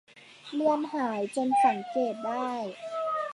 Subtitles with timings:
[0.53, 2.49] เลือนหายจนสังเกตได้